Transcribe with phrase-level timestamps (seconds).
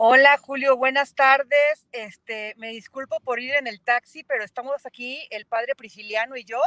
[0.00, 1.88] Hola Julio, buenas tardes.
[1.90, 6.44] Este, me disculpo por ir en el taxi, pero estamos aquí, el padre Prisciliano y
[6.44, 6.60] yo.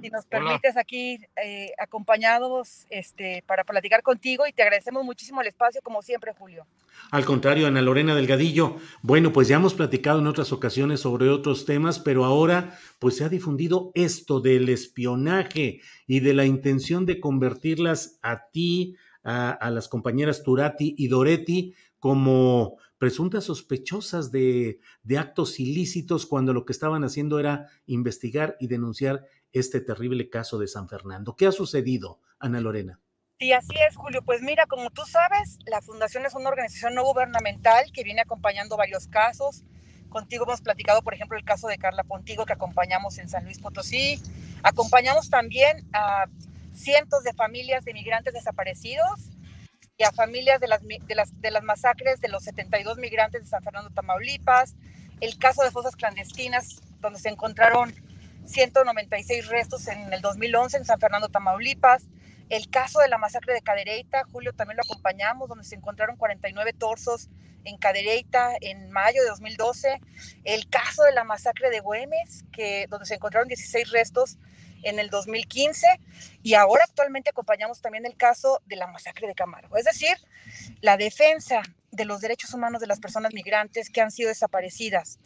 [0.00, 5.48] Si nos permites aquí eh, acompañados este, para platicar contigo y te agradecemos muchísimo el
[5.48, 6.66] espacio, como siempre, Julio.
[7.10, 8.76] Al contrario, Ana Lorena Delgadillo.
[9.02, 13.24] Bueno, pues ya hemos platicado en otras ocasiones sobre otros temas, pero ahora pues se
[13.24, 19.70] ha difundido esto del espionaje y de la intención de convertirlas a ti, a, a
[19.70, 24.80] las compañeras Turati y Doretti, como presuntas sospechosas de,
[25.16, 30.68] actos ilícitos cuando lo que estaban haciendo era investigar y denunciar este terrible caso de
[30.68, 31.36] San Fernando.
[31.36, 33.00] ¿Qué ha sucedido, Ana Lorena?
[33.38, 34.22] Sí, así es, Julio.
[34.22, 38.76] Pues mira, como tú sabes, la Fundación es una organización no gubernamental que viene acompañando
[38.76, 39.62] varios casos.
[40.08, 43.60] Contigo hemos platicado, por ejemplo, el caso de Carla Pontigo que acompañamos en San Luis
[43.60, 44.20] Potosí.
[44.62, 46.26] Acompañamos también a
[46.74, 49.30] cientos de familias de migrantes desaparecidos
[49.98, 53.48] y a familias de las, de las, de las masacres de los 72 migrantes de
[53.48, 54.76] San Fernando, Tamaulipas,
[55.20, 57.92] el caso de fosas clandestinas, donde se encontraron
[58.46, 62.04] 196 restos en el 2011 en San Fernando, Tamaulipas,
[62.48, 66.74] el caso de la masacre de Cadereyta, Julio también lo acompañamos, donde se encontraron 49
[66.74, 67.28] torsos
[67.64, 70.00] en Cadereyta en mayo de 2012,
[70.44, 74.38] el caso de la masacre de Güemes, que, donde se encontraron 16 restos
[74.82, 75.86] en el 2015
[76.42, 79.76] y ahora actualmente acompañamos también el caso de la masacre de Camargo.
[79.76, 80.16] Es decir,
[80.80, 85.18] la defensa de los derechos humanos de las personas migrantes que han sido desaparecidas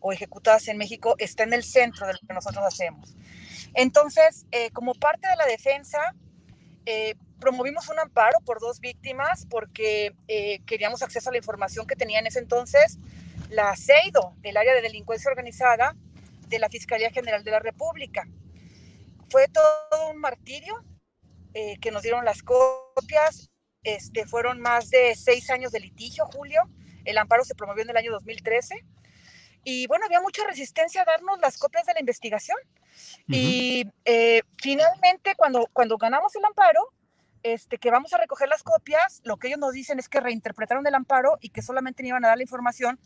[0.00, 3.14] o ejecutadas en México está en el centro de lo que nosotros hacemos.
[3.74, 6.14] Entonces, eh, como parte de la defensa,
[6.86, 11.96] eh, promovimos un amparo por dos víctimas porque eh, queríamos acceso a la información que
[11.96, 12.98] tenía en ese entonces
[13.50, 15.94] la CEIDO, el área de delincuencia organizada
[16.48, 18.26] de la Fiscalía General de la República
[19.30, 20.84] fue todo un martirio
[21.54, 23.50] eh, que nos dieron las copias.
[23.82, 26.62] Este, fueron más de seis años de litigio, Julio.
[27.04, 28.84] El amparo se promovió en el año 2013.
[29.64, 32.56] Y bueno, había mucha resistencia a darnos las copias de la investigación.
[33.28, 36.92] Y eh, finalmente, cuando, cuando ganamos el amparo,
[37.42, 40.86] este, que vamos a recoger las copias, lo que ellos nos dicen es que reinterpretaron
[40.86, 42.98] el amparo y que solamente me iban a dar la información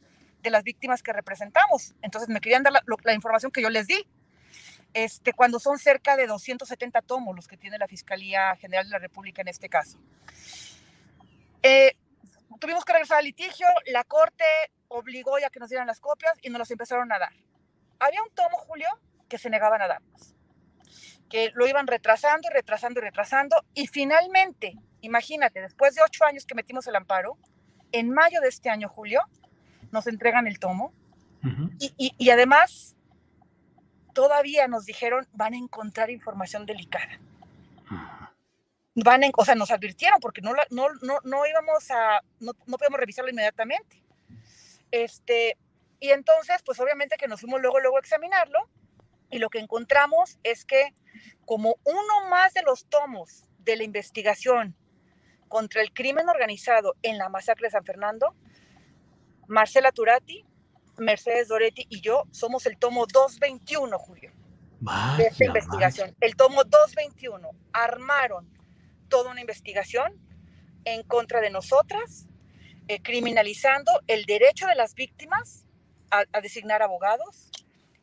[0.43, 1.95] de las víctimas que representamos.
[2.03, 4.07] Entonces me querían dar la, la información que yo les di
[4.95, 8.99] este, cuando son cerca de 270 tomos los que tiene la Fiscalía General de la
[8.99, 9.99] República en este caso.
[11.63, 11.97] Eh,
[12.59, 14.45] tuvimos que regresar al litigio, la Corte
[14.89, 17.33] obligó ya que nos dieran las copias y nos las empezaron a dar.
[17.99, 18.89] Había un tomo, Julio,
[19.29, 20.35] que se negaban a darnos,
[21.29, 26.47] que lo iban retrasando y retrasando y retrasando, y finalmente, imagínate, después de ocho años
[26.47, 27.39] que metimos el amparo,
[27.93, 29.23] en mayo de este año, Julio,
[29.93, 30.93] nos entregan el tomo,
[31.79, 32.97] y, y, y además
[34.13, 37.21] todavía nos dijeron van a encontrar información delicada.
[38.95, 43.01] Van o sea, nos advirtieron porque no, no, no, no íbamos a, no, no podíamos
[43.01, 44.03] revisarlo inmediatamente.
[44.91, 45.57] Este,
[46.01, 48.59] y entonces, pues obviamente que nos fuimos luego, luego a examinarlo
[49.31, 50.95] y lo que encontramos es que
[51.45, 54.77] como uno más de los tomos de la investigación
[55.49, 58.35] contra el crimen organizado en la masacre de San Fernando,
[59.47, 60.45] Marcela Turati
[61.01, 64.33] Mercedes Doretti y yo somos el tomo 221, Julio,
[65.17, 66.15] de esta investigación.
[66.21, 67.51] El tomo 221.
[67.73, 68.49] Armaron
[69.09, 70.13] toda una investigación
[70.85, 72.27] en contra de nosotras,
[72.89, 75.65] eh, criminalizando el derecho de las víctimas
[76.11, 77.51] a, a designar abogados,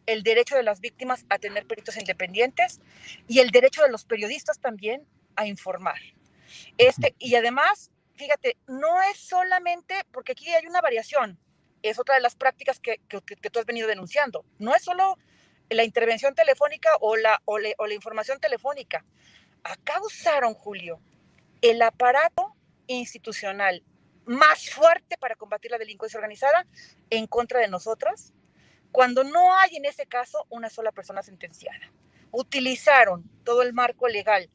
[0.06, 2.82] el derecho de las víctimas a tener peritos independientes
[3.28, 5.06] y el derecho de los periodistas también
[5.36, 6.00] a informar.
[6.78, 11.40] Este, y además fíjate, no es solamente, porque aquí hay una variación,
[11.82, 15.18] es otra de las prácticas que, que, tú has venido denunciando, no es solo
[15.70, 19.04] la intervención telefónica o la, o, la información telefónica.
[19.64, 21.00] Acá usaron, Julio,
[21.62, 22.56] el aparato
[22.88, 23.84] institucional
[24.26, 26.66] más fuerte para combatir la delincuencia organizada
[27.10, 28.34] en contra de nosotros,
[28.92, 31.92] cuando no hay en ese caso una sola persona sentenciada.
[32.32, 34.50] Utilizaron todo el marco legal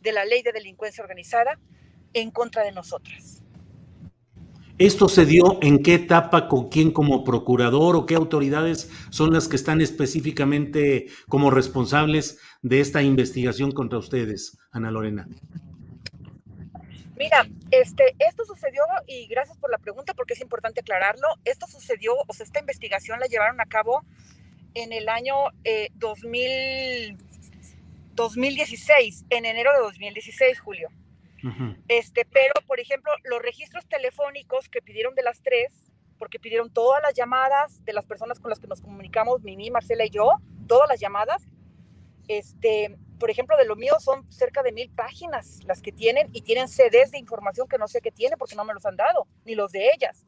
[0.00, 1.58] de la ley de delincuencia organizada
[2.12, 3.41] en contra de nosotras.
[4.78, 9.46] ¿Esto se dio en qué etapa, con quién como procurador o qué autoridades son las
[9.46, 15.28] que están específicamente como responsables de esta investigación contra ustedes, Ana Lorena?
[17.16, 22.14] Mira, este, esto sucedió, y gracias por la pregunta porque es importante aclararlo, esto sucedió,
[22.26, 24.04] o sea, esta investigación la llevaron a cabo
[24.74, 25.34] en el año
[25.94, 27.18] 2000,
[28.14, 30.88] 2016, en enero de 2016, Julio.
[31.88, 37.02] Este, pero, por ejemplo, los registros telefónicos que pidieron de las tres, porque pidieron todas
[37.02, 40.30] las llamadas de las personas con las que nos comunicamos, Mimi, Marcela y yo,
[40.68, 41.46] todas las llamadas,
[42.28, 46.42] este, por ejemplo, de lo mío son cerca de mil páginas las que tienen y
[46.42, 49.26] tienen CDs de información que no sé qué tiene porque no me los han dado,
[49.44, 50.26] ni los de ellas.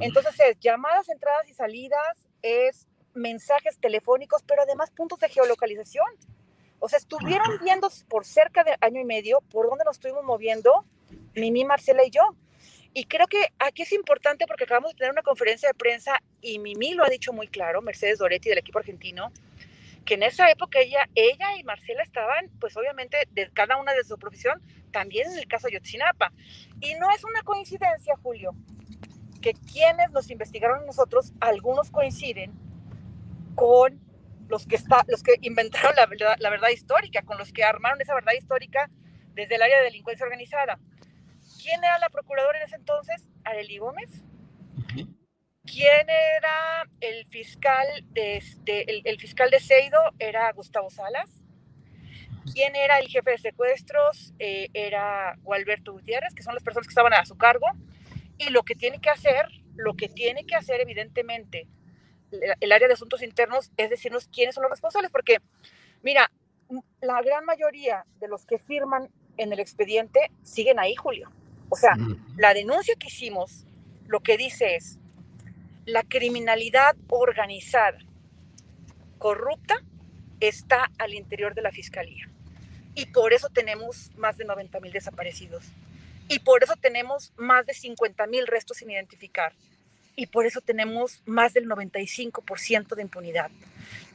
[0.00, 6.06] Entonces es llamadas, entradas y salidas, es mensajes telefónicos, pero además puntos de geolocalización.
[6.80, 10.84] O sea, estuvieron viendo por cerca de año y medio por dónde nos estuvimos moviendo,
[11.34, 12.22] Mimi, Marcela y yo.
[12.92, 16.58] Y creo que aquí es importante porque acabamos de tener una conferencia de prensa y
[16.58, 19.30] Mimi lo ha dicho muy claro, Mercedes Doretti del equipo argentino,
[20.04, 24.02] que en esa época ella, ella y Marcela estaban, pues obviamente, de cada una de
[24.02, 24.60] su profesión,
[24.90, 26.32] también en el caso de Yotzinapa.
[26.80, 28.54] Y no es una coincidencia, Julio,
[29.40, 32.52] que quienes nos investigaron nosotros, algunos coinciden
[33.54, 34.00] con
[34.50, 38.00] los que, está, los que inventaron la verdad, la verdad histórica, con los que armaron
[38.00, 38.90] esa verdad histórica
[39.34, 40.78] desde el área de delincuencia organizada.
[41.62, 43.28] ¿Quién era la procuradora en ese entonces?
[43.44, 44.24] Arely Gómez.
[45.64, 50.00] ¿Quién era el fiscal de, este, el, fiscal de Seido?
[50.18, 51.42] Era Gustavo Salas.
[52.52, 54.32] ¿Quién era el jefe de secuestros?
[54.40, 57.66] Eh, era Gualberto Gutiérrez, que son las personas que estaban a su cargo.
[58.36, 61.68] Y lo que tiene que hacer, lo que tiene que hacer evidentemente
[62.32, 65.38] el área de asuntos internos es decirnos quiénes son los responsables, porque
[66.02, 66.30] mira,
[67.00, 71.30] la gran mayoría de los que firman en el expediente siguen ahí, Julio.
[71.68, 71.96] O sea,
[72.36, 73.64] la denuncia que hicimos
[74.06, 74.98] lo que dice es,
[75.86, 77.98] la criminalidad organizada,
[79.18, 79.82] corrupta,
[80.40, 82.28] está al interior de la fiscalía.
[82.94, 85.64] Y por eso tenemos más de 90 mil desaparecidos.
[86.28, 89.52] Y por eso tenemos más de 50 mil restos sin identificar.
[90.20, 93.50] Y por eso tenemos más del 95% de impunidad.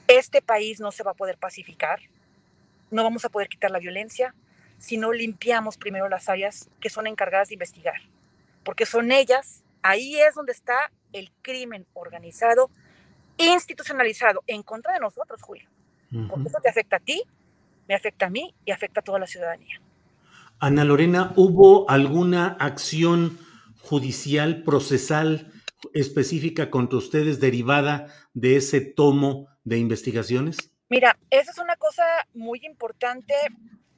[0.07, 1.99] Este país no se va a poder pacificar.
[2.91, 4.35] No vamos a poder quitar la violencia
[4.77, 7.95] si no limpiamos primero las áreas que son encargadas de investigar.
[8.63, 12.69] Porque son ellas, ahí es donde está el crimen organizado
[13.37, 15.67] institucionalizado en contra de nosotros, Julio.
[16.29, 17.23] Porque eso te afecta a ti,
[17.87, 19.81] me afecta a mí y afecta a toda la ciudadanía.
[20.59, 23.39] Ana Lorena, ¿hubo alguna acción
[23.81, 25.51] judicial, procesal
[25.93, 30.57] específica contra ustedes derivada de ese tomo de investigaciones?
[30.89, 33.33] Mira, esa es una cosa muy importante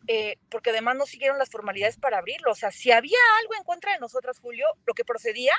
[0.07, 2.51] eh, porque además no siguieron las formalidades para abrirlo.
[2.51, 5.53] O sea, si había algo en contra de nosotras, Julio, lo que procedía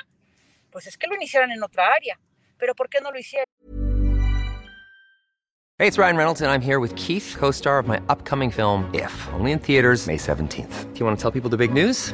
[0.71, 2.19] pues es que lo iniciaran en otra área.
[2.57, 3.45] Pero ¿por qué no lo hicieron?
[5.77, 9.13] Hey, it's Ryan Reynolds and I'm here with Keith, co-star of my upcoming film If,
[9.33, 10.93] only in theaters May 17th.
[10.93, 12.13] Do you want to tell people the big news?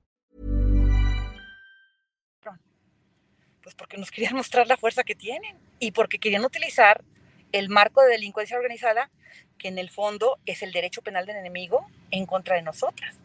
[3.71, 7.05] Pues porque nos querían mostrar la fuerza que tienen y porque querían utilizar
[7.53, 9.09] el marco de delincuencia organizada,
[9.57, 13.15] que en el fondo es el derecho penal del enemigo en contra de nosotras.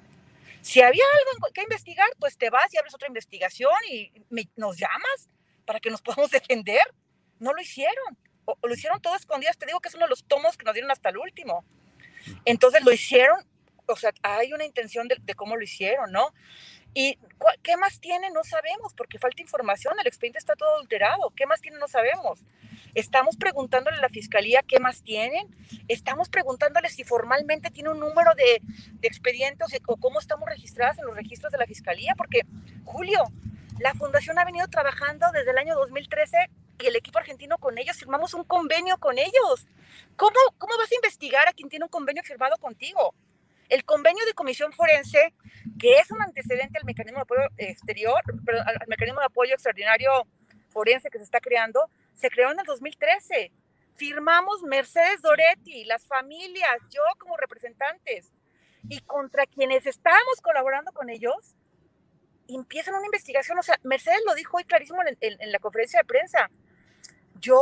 [0.63, 4.13] Si había algo que investigar, pues te vas y abres otra investigación y
[4.55, 5.29] nos llamas
[5.65, 6.95] para que nos podamos defender.
[7.41, 8.17] No lo hicieron.
[8.45, 9.59] o, lo hicieron todo escondidas.
[9.59, 11.65] Te digo que es uno de los tomos que nos dieron hasta el último.
[12.45, 13.45] Entonces lo hicieron,
[13.87, 16.33] o sea, hay una intención de, de cómo lo hicieron, ¿no?
[16.99, 17.19] ¿Y
[17.63, 18.31] qué más tiene?
[18.31, 21.31] No sabemos, porque falta información, el expediente está todo alterado.
[21.37, 21.77] ¿Qué más tiene?
[21.79, 22.41] No sabemos.
[22.95, 25.55] Estamos preguntándole a la fiscalía qué más tienen.
[25.89, 28.63] Estamos preguntándole si formalmente tiene un número de,
[28.95, 32.47] de expedientes o cómo estamos registradas en los registros de la fiscalía, porque,
[32.87, 33.25] Julio,
[33.79, 36.49] la fundación ha venido trabajando desde el año 2013
[36.83, 39.69] y el equipo argentino con ellos, firmamos un convenio con ellos.
[40.17, 43.15] ¿Cómo, cómo vas a investigar a quien tiene un convenio firmado contigo?
[43.69, 45.35] El convenio de comisión forense,
[45.79, 50.11] que es un antecedente al mecanismo de apoyo exterior, perdón, al mecanismo de apoyo extraordinario
[50.69, 53.51] forense que se está creando, se creó en el 2013.
[53.95, 58.33] Firmamos Mercedes Doretti, las familias, yo como representantes,
[58.89, 61.57] y contra quienes estábamos colaborando con ellos,
[62.47, 63.59] empiezan una investigación.
[63.59, 66.51] O sea, Mercedes lo dijo hoy clarísimo en, en la conferencia de prensa.
[67.41, 67.61] Yo,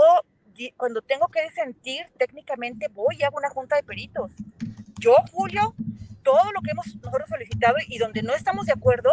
[0.77, 4.33] cuando tengo que disentir, técnicamente voy y hago una junta de peritos.
[5.01, 5.75] Yo, Julio,
[6.25, 9.11] todo lo que hemos nosotros solicitado y donde no estamos de acuerdo,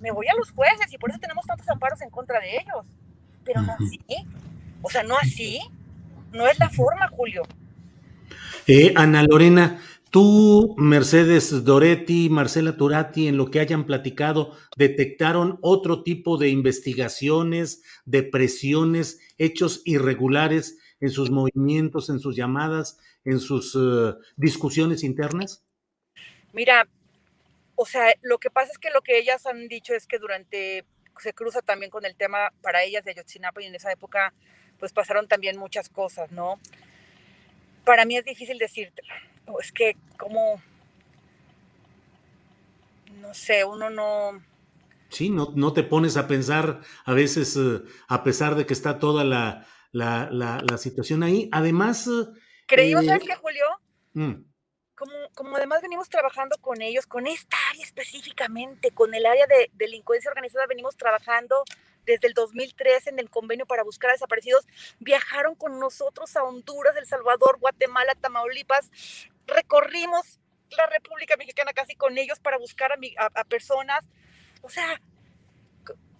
[0.00, 2.86] me voy a los jueces y por eso tenemos tantos amparos en contra de ellos.
[3.44, 4.00] Pero no así.
[4.80, 5.60] O sea, no así.
[6.32, 7.42] No es la forma, Julio.
[8.66, 9.80] Eh, Ana Lorena,
[10.10, 17.82] tú, Mercedes Doretti, Marcela Turati, en lo que hayan platicado, detectaron otro tipo de investigaciones,
[18.06, 25.64] de presiones, hechos irregulares en sus movimientos, en sus llamadas, en sus uh, discusiones internas?
[26.54, 26.88] Mira,
[27.74, 30.84] o sea, lo que pasa es que lo que ellas han dicho es que durante,
[31.18, 34.32] se cruza también con el tema para ellas de Ayotzinapa y en esa época
[34.78, 36.60] pues pasaron también muchas cosas, ¿no?
[37.84, 39.12] Para mí es difícil decírtelo.
[39.60, 40.62] Es que como,
[43.20, 44.40] no sé, uno no...
[45.08, 48.98] Sí, no, no te pones a pensar a veces, uh, a pesar de que está
[48.98, 51.48] toda la, la, la, la situación ahí.
[51.52, 52.08] Además...
[52.66, 53.64] Creímos, eh, ¿sabes qué, Julio?
[54.12, 54.53] Mm
[54.94, 59.70] como, como además venimos trabajando con ellos, con esta área específicamente, con el área de
[59.74, 61.64] delincuencia organizada, venimos trabajando
[62.04, 64.66] desde el 2013 en el convenio para buscar a desaparecidos,
[64.98, 68.90] viajaron con nosotros a Honduras, El Salvador, Guatemala, Tamaulipas,
[69.46, 70.38] recorrimos
[70.76, 72.96] la República Mexicana casi con ellos para buscar a,
[73.34, 74.04] a, personas,
[74.62, 75.00] o sea,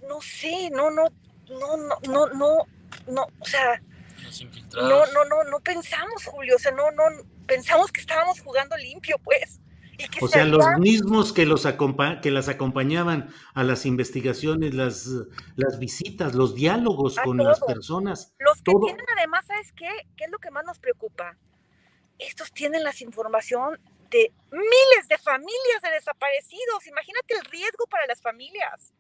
[0.08, 1.08] no sé, no, no,
[1.48, 2.66] no, no, no, no,
[3.06, 3.82] no, o sea,
[4.74, 7.04] no, no, no, no pensamos, Julio, o sea, no, no,
[7.46, 9.60] pensamos que estábamos jugando limpio, pues.
[10.20, 11.66] o sea, los mismos que, los
[12.22, 15.08] que las acompañaban a las investigaciones, las,
[15.56, 18.34] las visitas, los diálogos con las personas.
[18.38, 19.90] Los que tienen además, ¿sabes qué?
[20.16, 21.36] ¿Qué es lo que más nos preocupa?
[22.18, 23.78] Estos tienen la información
[24.10, 26.86] de miles de familias de desaparecidos.
[26.86, 28.92] Imagínate el riesgo para las familias.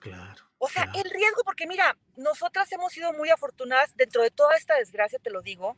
[0.00, 0.51] Claro.
[0.64, 4.76] O sea, el riesgo, porque mira, nosotras hemos sido muy afortunadas dentro de toda esta
[4.76, 5.76] desgracia, te lo digo,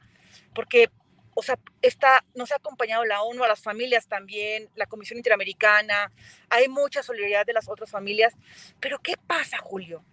[0.55, 0.91] porque
[1.33, 6.12] o sea, está, nos ha acompañado la ONU, a las familias también, la Comisión Interamericana,
[6.50, 8.35] hay mucha solidaridad de las otras familias,
[8.79, 10.05] pero ¿qué pasa, Julio,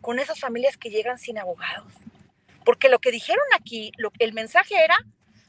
[0.00, 1.92] con esas familias que llegan sin abogados?
[2.64, 4.96] Porque lo que dijeron aquí, lo, el mensaje era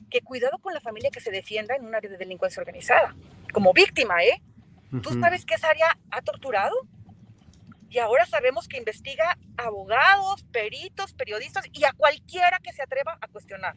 [0.09, 3.15] que cuidado con la familia que se defienda en un área de delincuencia organizada,
[3.53, 4.41] como víctima, ¿eh?
[5.01, 6.75] ¿Tú sabes que esa área ha torturado?
[7.89, 13.27] Y ahora sabemos que investiga abogados, peritos, periodistas y a cualquiera que se atreva a
[13.27, 13.75] cuestionar.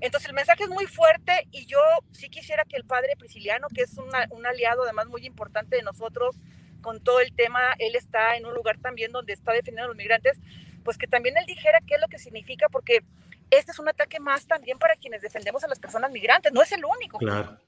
[0.00, 1.80] Entonces el mensaje es muy fuerte y yo
[2.12, 6.36] sí quisiera que el padre Prisciliano, que es un aliado además muy importante de nosotros
[6.80, 9.96] con todo el tema, él está en un lugar también donde está defendiendo a los
[9.96, 10.38] migrantes,
[10.84, 13.04] pues que también él dijera qué es lo que significa, porque
[13.50, 16.72] este es un ataque más también para quienes defendemos a las personas migrantes, no es
[16.72, 17.18] el único.
[17.18, 17.58] Claro.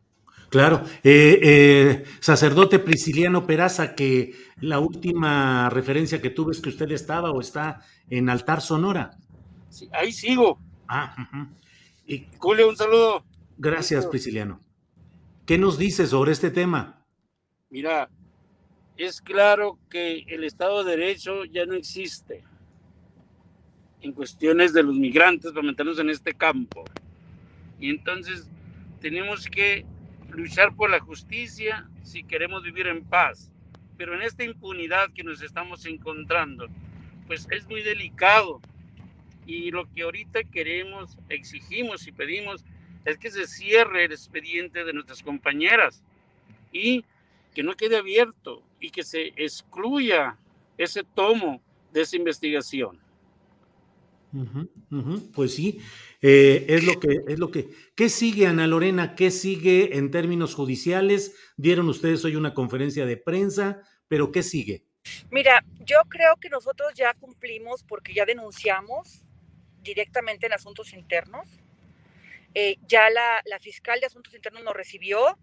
[0.53, 6.93] Claro, eh, eh, sacerdote Prisciliano Peraza, que la última referencia que tuve es que usted
[6.93, 7.81] estaba o está
[8.11, 9.17] en Altar Sonora.
[9.71, 10.59] Sí, ahí sigo.
[10.87, 11.47] Ah, uh
[12.07, 13.25] y, Julio, un saludo.
[13.57, 14.61] Gracias, Prisciliano.
[15.47, 17.03] ¿Qué nos dice sobre este tema?
[17.71, 18.11] Mira,
[18.99, 22.45] es claro que el Estado de Derecho ya no existe
[24.03, 26.85] en cuestiones de los migrantes para meternos en este campo.
[27.81, 28.47] Y entonces
[29.01, 29.87] tenemos que
[30.33, 33.51] luchar por la justicia si queremos vivir en paz.
[33.97, 36.67] Pero en esta impunidad que nos estamos encontrando,
[37.27, 38.61] pues es muy delicado
[39.47, 42.65] y lo que ahorita queremos, exigimos y pedimos
[43.05, 46.03] es que se cierre el expediente de nuestras compañeras
[46.73, 47.05] y
[47.55, 50.37] que no quede abierto y que se excluya
[50.79, 51.61] ese tomo
[51.93, 53.02] de esa investigación.
[55.35, 55.81] Pues sí,
[56.23, 57.69] eh, es lo que es lo que.
[57.95, 59.15] ¿Qué sigue, Ana Lorena?
[59.15, 61.35] ¿Qué sigue en términos judiciales?
[61.57, 64.87] Dieron ustedes hoy una conferencia de prensa, pero ¿qué sigue?
[65.31, 69.23] Mira, yo creo que nosotros ya cumplimos porque ya denunciamos,
[69.83, 71.47] directamente en asuntos internos.
[72.55, 75.39] Eh, ya la, la, fiscal de asuntos internos nos recibió.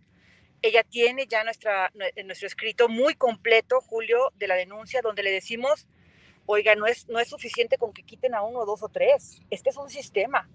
[0.62, 1.91] Ella tiene ya nuestra,
[2.25, 5.88] nuestro escrito muy completo, Julio, de la denuncia, donde le decimos,
[6.51, 9.39] oiga, no es, no es suficiente con que quiten a uno, dos o tres.
[9.51, 10.50] Este es un sistema.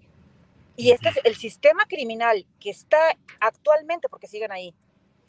[0.75, 4.75] Y este es el sistema criminal que está actualmente, porque siguen ahí,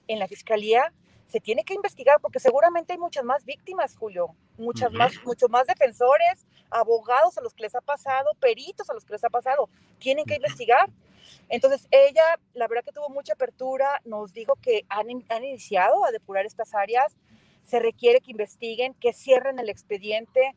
[0.08, 0.92] en la fiscalía,
[1.28, 5.68] se tiene que investigar porque seguramente hay muchas más víctimas, Julio, muchas más, muchos más
[5.68, 9.70] defensores, abogados a los que les ha pasado, peritos a los que les ha pasado,
[10.00, 10.90] tienen que investigar.
[11.50, 16.12] Entonces ella, la verdad que tuvo mucha apertura, nos dijo que han, han iniciado a
[16.12, 17.16] depurar estas áreas,
[17.66, 20.56] se requiere que investiguen, que cierren el expediente,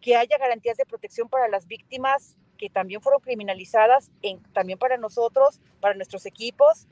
[0.00, 4.98] que haya garantías de protección para las víctimas que también fueron criminalizadas, en, también para
[4.98, 6.86] nosotros, para nuestros equipos,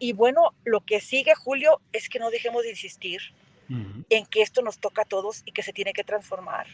[0.00, 3.20] y bueno, lo que sigue, Julio, es que no dejemos de insistir
[4.08, 6.66] en que esto nos toca a todos y que se tiene que transformar.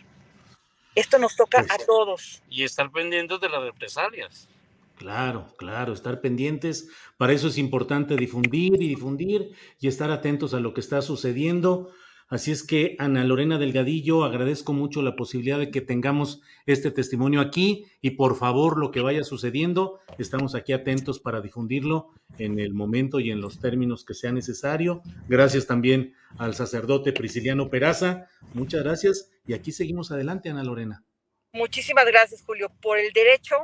[0.95, 2.43] Esto nos toca a todos.
[2.49, 4.49] Y estar pendientes de las represalias.
[4.97, 6.89] Claro, claro, estar pendientes.
[7.19, 11.93] Para eso es importante difundir y difundir y estar atentos a lo que está sucediendo.
[12.29, 17.41] Así es que, Ana Lorena Delgadillo, agradezco mucho la posibilidad de que tengamos este testimonio
[17.41, 22.75] aquí y por favor, lo que vaya sucediendo, estamos aquí atentos para difundirlo en el
[22.75, 25.03] momento y en los términos que sea necesario.
[25.29, 28.27] Gracias también al sacerdote Prisciliano Peraza.
[28.55, 31.05] Muchas gracias y aquí seguimos adelante, Ana Lorena.
[31.53, 33.55] Muchísimas gracias, Julio, por el derecho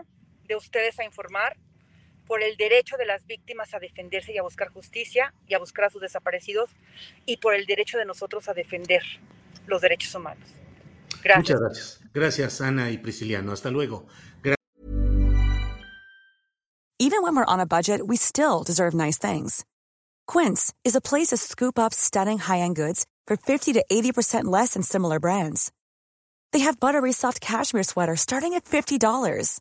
[0.45, 1.57] de ustedes a informar
[2.27, 5.87] por el derecho de las víctimas a defenderse y a buscar justicia y a buscar
[5.87, 6.71] a sus desaparecidos
[7.27, 9.03] y por el derecho de nosotros a defender
[9.67, 10.49] los derechos humanos.
[11.23, 11.39] Gracias.
[11.39, 12.01] Muchas gracias.
[12.15, 13.53] Gracias, Ana y Prisciliano.
[13.53, 14.07] Hasta luego.
[16.99, 19.65] Even when we're on a budget, we still deserve nice things.
[20.29, 24.75] Quince is a place to scoop up stunning high-end goods for 50 to 80% less
[24.75, 25.73] than similar brands.
[26.53, 29.61] They have buttery soft cashmere sweaters starting at $50